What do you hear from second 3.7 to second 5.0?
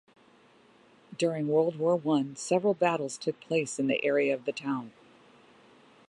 in the area of the town.